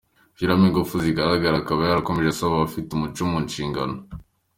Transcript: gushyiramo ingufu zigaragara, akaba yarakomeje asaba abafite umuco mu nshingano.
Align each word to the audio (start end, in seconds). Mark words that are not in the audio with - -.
gushyiramo 0.31 0.63
ingufu 0.69 0.93
zigaragara, 1.03 1.55
akaba 1.59 1.79
yarakomeje 1.83 2.29
asaba 2.31 2.53
abafite 2.55 2.89
umuco 2.93 3.21
mu 3.31 3.37
nshingano. 3.45 3.95